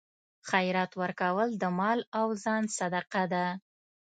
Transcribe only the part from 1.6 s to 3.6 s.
د مال او ځان صدقه ده.